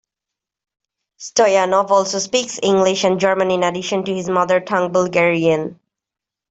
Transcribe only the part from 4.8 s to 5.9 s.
Bulgarian.